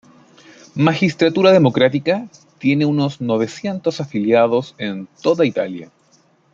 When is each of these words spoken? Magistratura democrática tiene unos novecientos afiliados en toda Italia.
Magistratura 0.73 1.51
democrática 1.51 2.27
tiene 2.57 2.87
unos 2.87 3.21
novecientos 3.21 4.01
afiliados 4.01 4.73
en 4.79 5.07
toda 5.21 5.45
Italia. 5.45 5.91